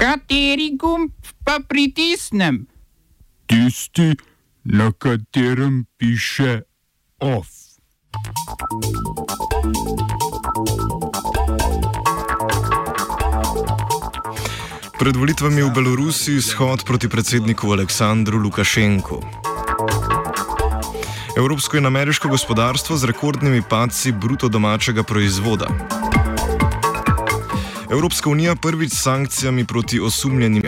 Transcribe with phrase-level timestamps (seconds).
[0.00, 1.12] Kateri gumb
[1.44, 2.64] pa pritisnem?
[3.46, 4.16] Tisti,
[4.64, 6.62] na katerem piše
[7.20, 7.48] OF.
[14.96, 19.20] Pred volitvami v Belorusiji shod proti predsedniku Aleksandru Lukašenku.
[21.36, 25.99] Evropsko in ameriško gospodarstvo z rekordnimi padci bruto domačega proizvoda.
[27.90, 30.62] Evropska unija prvič s sankcijami proti osumljenim.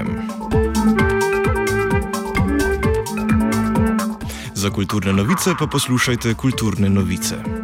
[4.55, 7.62] Za kulturne novice pa poslušajte kulturne novice.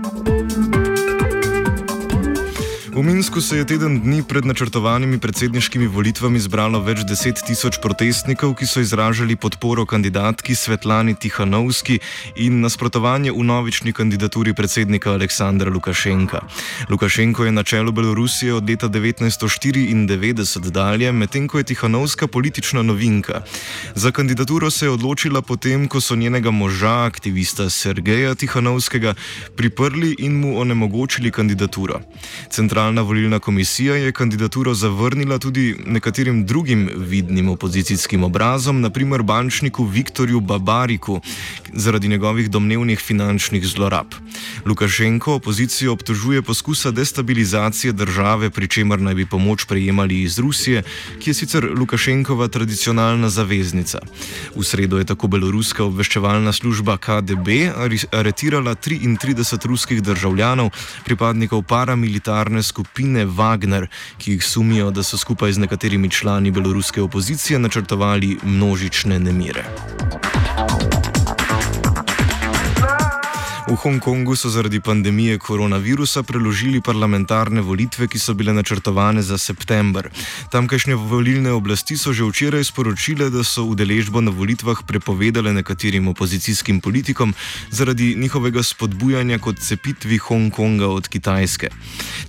[2.99, 8.57] V Minsku se je teden dni pred načrtovanimi predsedniškimi volitvami zbralo več deset tisoč protestnikov,
[8.59, 12.01] ki so izražali podporo kandidatki Svetlani Tihanovski
[12.43, 16.41] in nasprotovanje v novični kandidaturi predsednika Aleksandra Lukašenka.
[16.91, 23.45] Lukašenko je na čelu Belorusije od leta 1994 dalje, medtem ko je Tihanovska politična novinka.
[23.95, 29.15] Za kandidaturo se je odločila potem, ko so njenega moža, aktivista Sergeja Tihanovskega,
[29.55, 32.03] priprli in mu onemogočili kandidaturo.
[32.51, 39.85] Centralna Centralna volilna komisija je kandidaturo zavrnila tudi nekaterim drugim vidnim opozicijskim obrazom, naprimer bančniku
[39.85, 41.21] Viktorju Babariku,
[41.73, 44.07] zaradi njegovih domnevnih finančnih zlorab.
[44.67, 50.83] Lukašenko opozicijo obtožuje poskusa destabilizacije države, pri čemer naj bi pomoč prejemali iz Rusije,
[51.21, 54.01] ki je sicer Lukašenkova tradicionalna zaveznica.
[54.57, 57.49] V sredo je tako beloruska obveščevalna služba KDB
[58.13, 60.71] aretirala 33 ruskih državljanov,
[61.05, 63.89] pripadnikov paramilitarne skupine skupine Wagner,
[64.19, 69.65] ki jih sumijo, da so skupaj z nekaterimi člani beloruske opozicije načrtovali množične nemire.
[73.69, 80.09] V Hongkongu so zaradi pandemije koronavirusa preložili parlamentarne volitve, ki so bile načrtovane za september.
[80.51, 86.81] Tamkajšnje volilne oblasti so že včeraj sporočile, da so udeležbo na volitvah prepovedale nekaterim opozicijskim
[86.81, 87.35] politikom
[87.71, 91.69] zaradi njihovega spodbujanja kot cepitvi Hongkonga od Kitajske.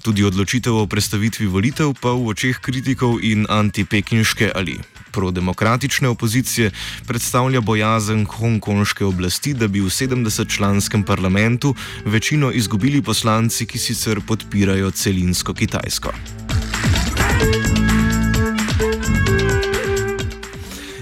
[0.03, 4.79] Tudi odločitev o predstavitvi volitev pa v očeh kritikov in antipekinške ali
[5.11, 6.71] prodemokratične opozicije
[7.07, 11.75] predstavlja bojazen hongkonške oblasti, da bi v 70-članskem parlamentu
[12.05, 16.13] večino izgubili poslanci, ki sicer podpirajo celinsko Kitajsko.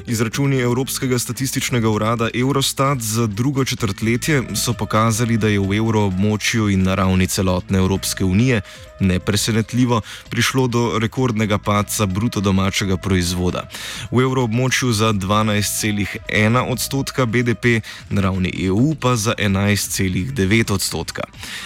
[0.08, 6.84] Izračuni Evropskega statističnega urada Eurostat za drugo četrtletje so pokazali, da je v evroobmočju in
[6.84, 8.62] na ravni celotne Evropske unije
[9.00, 13.70] nepresenetljivo prišlo do rekordnega padca bruto domačega proizvoda.
[14.12, 17.66] V evroobmočju za 12,1 odstotka BDP,
[18.10, 21.24] na ravni EU pa za 11,9 odstotka.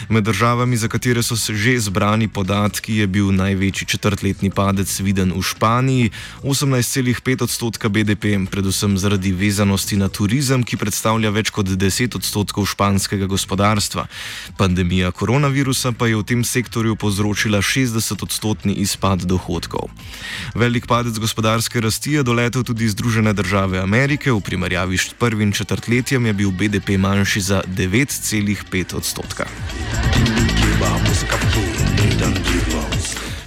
[0.09, 5.33] Med državami, za katere so se že zbrani podatki, je bil največji četrtletni padec viden
[5.37, 6.09] v Španiji,
[6.43, 13.27] 18,5 odstotka BDP, predvsem zaradi vezanosti na turizem, ki predstavlja več kot 10 odstotkov španskega
[13.31, 14.07] gospodarstva.
[14.57, 19.89] Pandemija koronavirusa pa je v tem sektorju povzročila povzročila 60-odstotni izpad dohodkov.
[20.55, 26.25] Velik padec gospodarske rasti je doletel tudi Združene države Amerike, v primerjavi s prvim četrtletjem
[26.25, 29.45] je bil BDP manjši za 9,5 odstotka.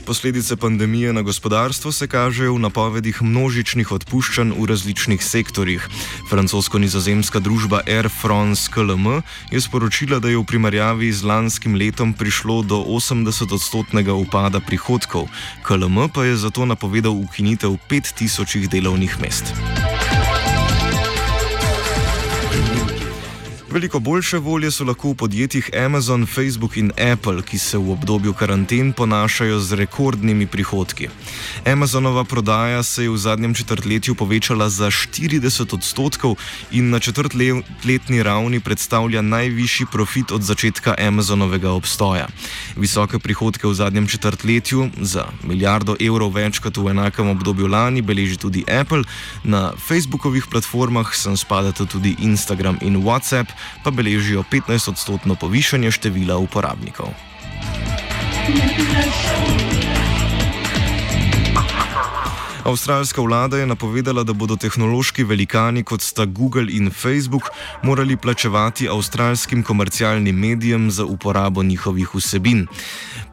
[0.06, 5.88] Posledice pandemije na gospodarstvo se kažejo v napovedih množičnih odpuščanj v različnih sektorjih.
[6.28, 12.62] Francosko-nizozemska družba Air France KLM je sporočila, da je v primerjavi z lanskim letom prišlo
[12.62, 15.24] do 80-odstotnega upada prihodkov,
[15.64, 19.56] KLM pa je zato napovedal ukinitev 5000 delovnih mest.
[23.74, 28.32] Veliko boljše volje so lahko v podjetjih Amazon, Facebook in Apple, ki se v obdobju
[28.32, 31.08] karanten ponašajo z rekordnimi prihodki.
[31.66, 36.36] Amazonova prodaja se je v zadnjem četrtletju povečala za 40 odstotkov
[36.70, 42.28] in na četrtletni ravni predstavlja najvišji profit od začetka Amazonovega obstoja.
[42.76, 48.36] Visoke prihodke v zadnjem četrtletju, za milijardo evrov več kot v enakem obdobju lani, beleži
[48.36, 49.02] tudi Apple.
[49.44, 57.12] Na Facebookovih platformah sem spadata tudi Instagram in WhatsApp pa beležijo 15-odstotno povišanje števila uporabnikov.
[62.64, 67.50] Avstralska vlada je napovedala, da bodo tehnološki velikani kot sta Google in Facebook
[67.82, 72.66] morali plačevati avstralskim komercialnim medijem za uporabo njihovih vsebin.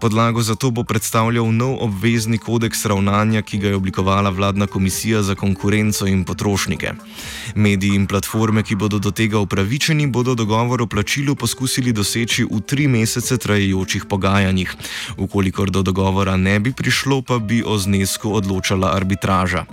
[0.02, 5.22] Podlago za to bo predstavljal nov obvezni kodeks ravnanja, ki ga je oblikovala vladna komisija
[5.24, 6.92] za konkurenco in potrošnike.
[7.56, 12.60] Mediji in platforme, ki bodo do tega upravičeni, bodo dogovor o plačilu poskusili doseči v
[12.68, 14.76] tri mesece trajajočih pogajanjih.
[15.18, 19.66] Ukolikor do dogovora ne bi prišlo, pa bi o znesku odločala arbitraža arbitraža.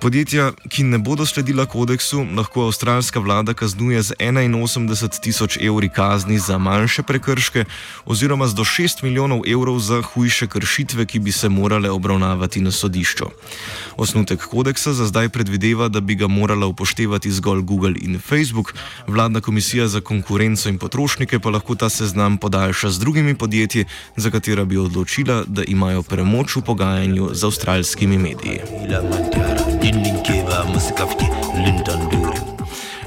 [0.00, 6.38] Podjetja, ki ne bodo sledila kodeksu, lahko avstralska vlada kaznuje z 81 tisoč evri kazni
[6.38, 7.64] za manjše prekrške
[8.04, 12.70] oziroma z do 6 milijonov evrov za hujše kršitve, ki bi se morale obravnavati na
[12.70, 13.24] sodišču.
[13.96, 18.74] Osnutek kodeksa za zdaj predvideva, da bi ga morala upoštevati zgolj Google in Facebook,
[19.06, 23.84] vladna komisija za konkurenco in potrošnike pa lahko ta seznam podaljša z drugimi podjetji,
[24.16, 28.60] za katera bi odločila, da imajo premoč v pogajanju z avstralskimi mediji.
[29.86, 31.26] dindin keba musika fiti
[32.10, 32.55] durin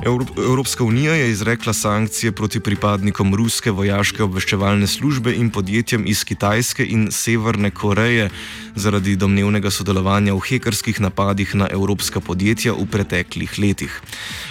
[0.05, 6.85] Evropska unija je izrekla sankcije proti pripadnikom ruske vojaške obveščevalne službe in podjetjem iz Kitajske
[6.85, 8.29] in Severne Koreje
[8.75, 14.01] zaradi domnevnega sodelovanja v hekerskih napadih na evropska podjetja v preteklih letih.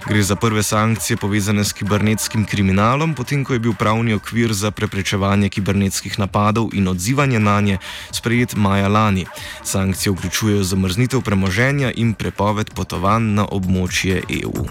[0.09, 4.71] Gre za prve sankcije povezane s kibernetskim kriminalom, potem ko je bil pravni okvir za
[4.71, 7.79] preprečevanje kibernetskih napadov in odzivanje na nje
[8.13, 9.27] sprejet maja lani.
[9.65, 14.69] Sankcije vključujejo zamrznitev premoženja in prepoved potovanj na območje EU.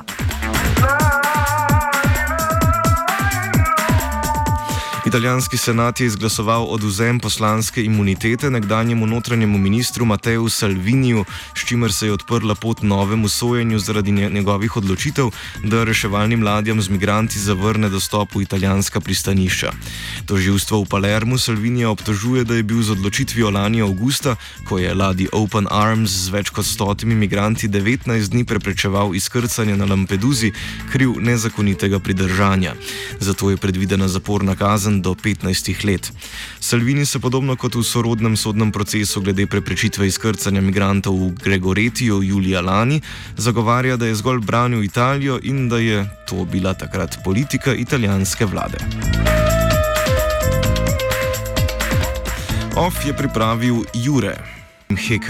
[5.07, 11.25] Italijanski senat je izglasoval oduzem poslanske imunitete nekdanjemu notranjemu ministru Mateju Salviniju,
[11.55, 15.29] s čimer se je odprla pot novemu sojenju zaradi njegovih odločitev,
[15.63, 19.71] da reševalnim ladjam z migranti zavrne dostop v italijanska pristanišča.
[20.25, 24.35] Toživstvo v Palermu Salvinija obtožuje, da je bil z odločitvijo lani avgusta,
[24.67, 29.85] ko je ladji Open Arms z več kot stotimi migranti 19 dni preprečeval izkrcanje na
[29.85, 30.51] Lampeduzi,
[30.91, 32.75] kriv nezakonitega pridržanja.
[33.19, 36.13] Zato je predvidena zaporna kazen do 15 let.
[36.59, 42.61] Salvini se podobno kot v sorodnem sodnem procesu glede preprečitve izkrcanja migrantov v Gregoretiju julija
[42.61, 43.01] lani
[43.37, 48.77] zagovarja, da je zgolj branil Italijo in da je to bila takrat politika italijanske vlade.
[52.75, 54.37] OF je pripravil Jure.
[54.89, 55.25] Hek